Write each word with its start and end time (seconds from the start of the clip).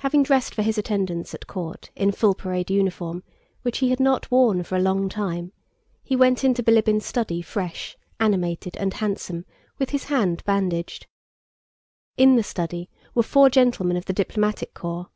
Having 0.00 0.24
dressed 0.24 0.54
for 0.54 0.60
his 0.60 0.76
attendance 0.76 1.32
at 1.32 1.46
court 1.46 1.88
in 1.96 2.12
full 2.12 2.34
parade 2.34 2.70
uniform, 2.70 3.22
which 3.62 3.78
he 3.78 3.88
had 3.88 4.00
not 4.00 4.30
worn 4.30 4.62
for 4.64 4.76
a 4.76 4.82
long 4.82 5.08
time, 5.08 5.50
he 6.02 6.14
went 6.14 6.44
into 6.44 6.62
Bilíbin's 6.62 7.06
study 7.06 7.40
fresh, 7.40 7.96
animated, 8.20 8.76
and 8.76 8.92
handsome, 8.92 9.46
with 9.78 9.88
his 9.88 10.04
hand 10.12 10.44
bandaged. 10.44 11.06
In 12.18 12.36
the 12.36 12.42
study 12.42 12.90
were 13.14 13.22
four 13.22 13.48
gentlemen 13.48 13.96
of 13.96 14.04
the 14.04 14.12
diplomatic 14.12 14.74
corps. 14.74 15.08